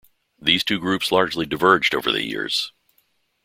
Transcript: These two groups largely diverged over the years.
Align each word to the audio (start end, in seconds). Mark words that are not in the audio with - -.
These 0.41 0.63
two 0.63 0.79
groups 0.79 1.11
largely 1.11 1.45
diverged 1.45 1.93
over 1.93 2.11
the 2.11 2.25
years. 2.25 2.71